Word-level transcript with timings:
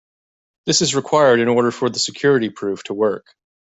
This 0.65 0.81
is 0.81 0.95
required 0.95 1.41
in 1.41 1.47
order 1.47 1.69
for 1.69 1.87
the 1.87 1.99
security 1.99 2.49
proof 2.49 2.81
to 2.85 2.95
work. 2.95 3.35